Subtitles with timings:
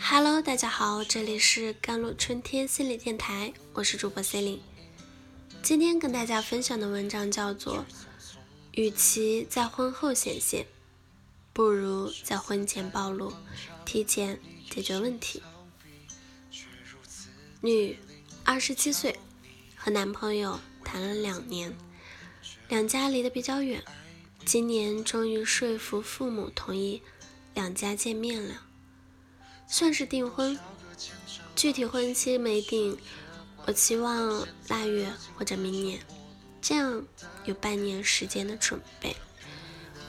[0.00, 4.62] Hello，大家好，这里是甘露春天心理电台，我是主播 c e l i n e
[5.62, 7.78] 今天跟大家分享的文章叫做
[8.72, 10.66] 《与其在婚后显现，
[11.52, 13.34] 不如在婚前暴露，
[13.84, 14.40] 提前
[14.70, 15.42] 解决问题》。
[17.60, 17.98] 女，
[18.44, 19.18] 二十七岁，
[19.76, 21.76] 和男朋友谈了两年，
[22.68, 23.82] 两家离得比较远，
[24.44, 27.02] 今年终于说服父母同意
[27.58, 28.62] 两家见面了。
[29.66, 30.56] 算是订婚，
[31.56, 32.96] 具体婚期没定，
[33.66, 35.98] 我期望腊月或者明年，
[36.62, 37.04] 这样
[37.46, 39.16] 有半年时间的准备。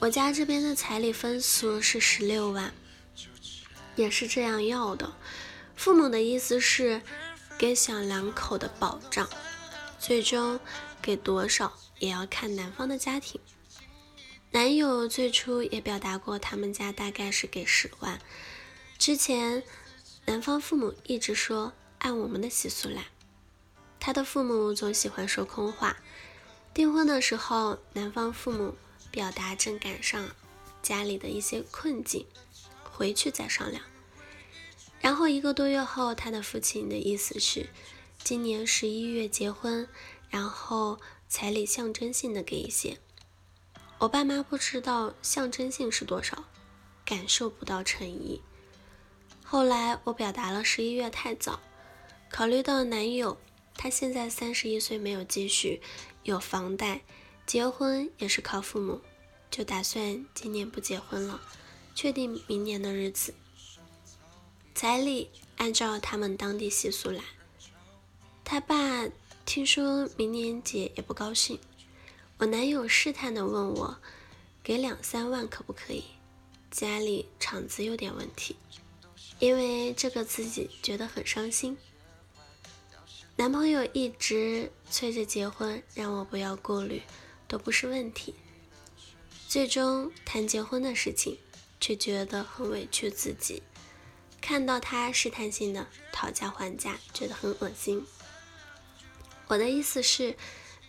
[0.00, 2.74] 我家这边的彩礼分俗是十六万，
[3.94, 5.14] 也是这样要的。
[5.76, 7.00] 父母的意思是
[7.56, 9.28] 给小两口的保障，
[10.00, 10.58] 最终
[11.00, 13.40] 给多少也要看男方的家庭。
[14.56, 18.18] 男友最初也表达过，他们家大概是给十万。
[18.96, 19.62] 之前，
[20.24, 23.08] 男方父母一直说按我们的习俗来，
[24.00, 25.98] 他的父母总喜欢说空话。
[26.72, 28.74] 订婚的时候，男方父母
[29.10, 30.30] 表达正赶上
[30.82, 32.24] 家里的一些困境，
[32.82, 33.82] 回去再商量。
[35.02, 37.68] 然后一个多月后，他的父亲的意思是
[38.24, 39.86] 今年十一月结婚，
[40.30, 42.96] 然后彩礼象征性的给一些。
[43.98, 46.44] 我爸妈不知道象征性是多少，
[47.04, 48.42] 感受不到诚意。
[49.42, 51.60] 后来我表达了十一月太早，
[52.30, 53.38] 考虑到男友
[53.74, 55.80] 他现在三十一岁没有积蓄，
[56.24, 57.00] 有房贷，
[57.46, 59.00] 结婚也是靠父母，
[59.50, 61.40] 就打算今年不结婚了，
[61.94, 63.34] 确定明年的日子。
[64.74, 67.22] 彩礼按照他们当地习俗来。
[68.44, 69.08] 他爸
[69.46, 71.58] 听说明年结也不高兴，
[72.38, 73.96] 我男友试探的问我，
[74.62, 76.04] 给两三万可不可以？
[76.70, 78.56] 家里厂子有点问题。
[79.38, 81.78] 因为这个自己觉得很伤心，
[83.36, 87.02] 男朋友一直催着结婚，让我不要顾虑，
[87.48, 88.34] 都不是问题。
[89.48, 91.38] 最终谈结婚的事情，
[91.80, 93.62] 却觉得很委屈自己，
[94.42, 98.06] 看到他试探性的讨价还价，觉得很恶心。
[99.46, 100.34] 我的意思是，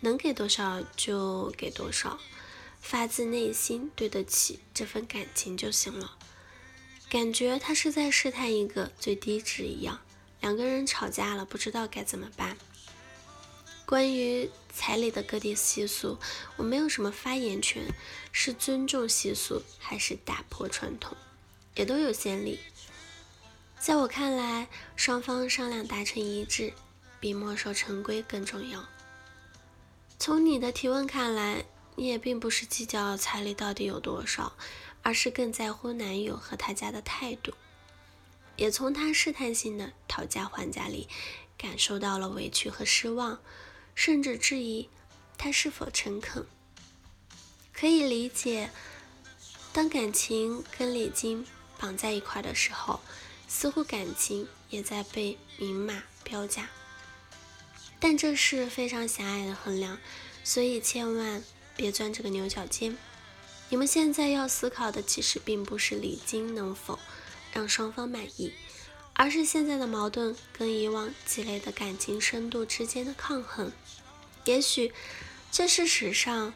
[0.00, 2.18] 能给多少就给多少，
[2.80, 6.16] 发自内心对得起这份感情就行了。
[7.10, 10.00] 感觉他是在试探一个最低值一样，
[10.40, 12.56] 两个人吵架了，不知道该怎么办。
[13.86, 16.18] 关于彩礼的各地习俗，
[16.56, 17.82] 我没有什么发言权，
[18.30, 21.16] 是尊重习俗还是打破传统，
[21.74, 22.60] 也都有先例。
[23.80, 26.74] 在我看来，双方商量达成一致，
[27.18, 28.84] 比墨守成规更重要。
[30.18, 31.64] 从你的提问看来，
[31.96, 34.52] 你也并不是计较彩礼到底有多少。
[35.00, 37.54] 而是更在乎男友和他家的态度，
[38.56, 41.08] 也从他试探性的讨价还价里
[41.56, 43.40] 感受到了委屈和失望，
[43.94, 44.90] 甚至质疑
[45.38, 46.46] 他是否诚恳。
[47.72, 48.70] 可以理解，
[49.72, 51.46] 当感情跟礼金
[51.78, 53.00] 绑在一块的时候，
[53.46, 56.68] 似乎感情也在被明码标价。
[58.00, 59.98] 但这是非常狭隘的衡量，
[60.44, 61.42] 所以千万
[61.76, 62.96] 别钻这个牛角尖。
[63.70, 66.98] 你们现在要思考的，其实并不是礼金能否
[67.52, 68.52] 让双方满意，
[69.12, 73.72] 而是现在的矛盾跟以往积累的感情深度之间的抗衡。
[74.44, 74.92] 也许
[75.50, 76.54] 这事实上，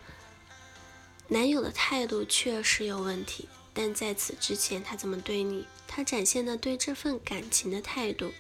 [1.29, 8.33] 男友的态度确实有问题，但在此之前他怎么对你，他展现的对这份感情的态度，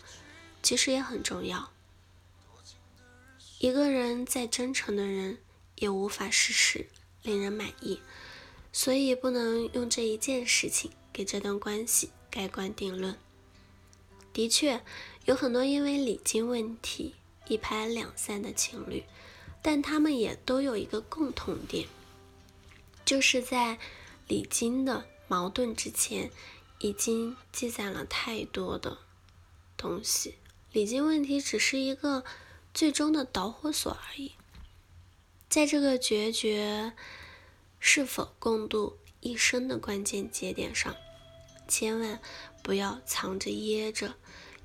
[0.62, 1.71] 其实也很重要。
[3.62, 5.38] 一个人再真诚的人，
[5.76, 6.88] 也无法事事
[7.22, 8.00] 令人满意。
[8.72, 13.16] 所以不能用这一件事情给这段关系盖棺定论。
[14.32, 14.82] 的确，
[15.26, 17.14] 有很多因为礼金问题
[17.46, 19.04] 一拍两散的情侣，
[19.62, 21.86] 但他们也都有一个共同点，
[23.04, 23.78] 就是在
[24.26, 26.32] 礼金的矛盾之前，
[26.80, 28.98] 已经积攒了太多的
[29.76, 30.34] 东西。
[30.72, 32.24] 礼金问题只是一个
[32.74, 34.32] 最终的导火索而已，
[35.48, 36.92] 在这个决绝。
[37.84, 40.94] 是否共度一生的关键节点上，
[41.66, 42.20] 千万
[42.62, 44.14] 不要藏着掖着，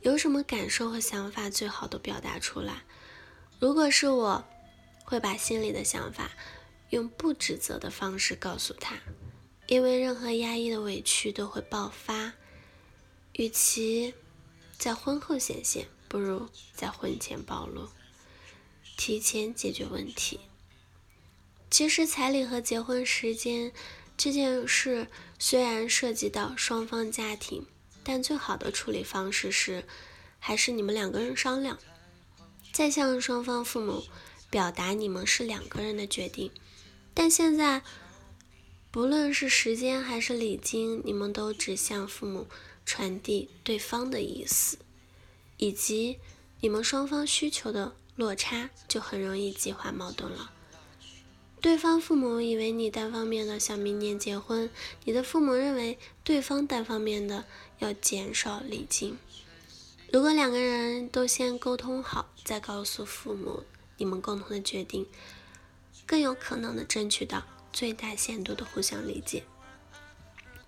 [0.01, 2.83] 有什么感受和想法，最好都表达出来。
[3.59, 4.45] 如果是我，
[5.03, 6.29] 会把心里的想法
[6.91, 8.99] 用不指责的方式告诉他，
[9.65, 12.33] 因为任何压抑的委屈都会爆发。
[13.33, 14.13] 与其
[14.77, 17.89] 在婚后显现，不如在婚前暴露，
[18.97, 20.41] 提前解决问题。
[21.69, 23.71] 其实彩礼和结婚时间
[24.17, 25.07] 这件事
[25.37, 27.65] 虽然涉及到双方家庭，
[28.03, 29.85] 但最好的处理方式是，
[30.39, 31.77] 还是你们两个人商量，
[32.73, 34.03] 再向双方父母
[34.49, 36.51] 表达你们是两个人的决定。
[37.13, 37.83] 但现在，
[38.89, 42.47] 不论是时间还是礼金，你们都只向父母
[42.85, 44.77] 传递对方的意思，
[45.57, 46.17] 以及
[46.61, 50.51] 你们双方需求的落差，就很容易激化矛盾了。
[51.61, 54.69] 对方父母以为你单方面的想明年结婚，
[55.05, 57.45] 你的父母认为对方单方面的
[57.79, 59.17] 要减少礼金。
[60.11, 63.63] 如果两个人都先沟通好，再告诉父母
[63.97, 65.07] 你们共同的决定，
[66.05, 69.43] 更有可能的争取到最大限度的互相理解。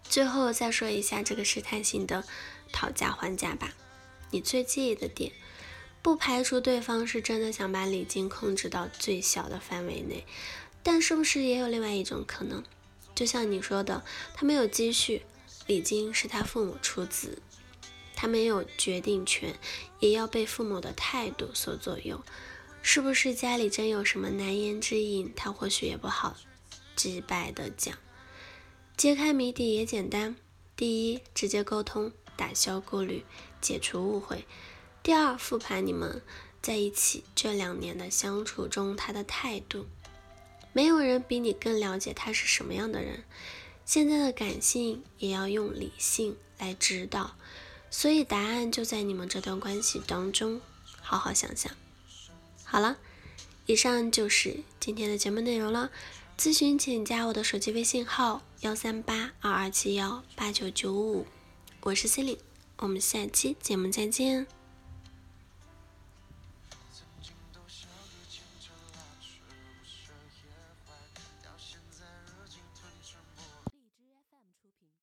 [0.04, 2.24] 最后再说一下这个试探性的
[2.72, 3.74] 讨价还价吧。
[4.32, 5.32] 你最介意的点，
[6.02, 10.26] 不排除对方是真的想把礼金控制到最小的范围内。
[10.82, 12.64] 但是不是也有另外一种可能？
[13.14, 14.04] 就像你说的，
[14.34, 15.24] 他没有积蓄，
[15.68, 17.42] 礼金是他父母出资，
[18.16, 19.60] 他没有决定权，
[20.00, 22.24] 也要被父母的态度所左右。
[22.82, 25.34] 是不是家里真有什么难言之隐？
[25.36, 26.38] 他或许也不好
[26.96, 27.94] 直白的讲。
[28.96, 30.38] 揭开谜底也简单：
[30.78, 33.26] 第一，直接沟通，打消顾虑，
[33.60, 34.46] 解除误会；
[35.10, 36.22] 第二，复盘你们
[36.62, 39.88] 在一起这两年的相处中他的态度。
[40.72, 43.24] 没有人比你更了解他是什么样的人。
[43.86, 47.36] 现在的感性也要用理性来指导，
[47.90, 50.62] 所以答案就在你们这段关系当中。
[51.02, 51.76] 好好想想。
[52.64, 52.98] 好了，
[53.66, 55.90] 以上就是今天的节目内容了。
[56.38, 61.26] 咨询请加我的手机微信号：幺三八二二七幺八九九五。
[61.82, 62.44] 我是 c e l i n e
[62.78, 64.46] 我们下期节目再见。